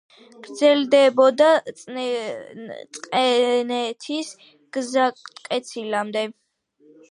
[0.45, 1.49] გრძელდებოდა
[1.81, 4.33] წყნეთის
[4.79, 6.27] გზატკეცილამდე.